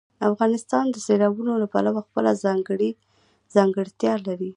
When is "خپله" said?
2.07-2.31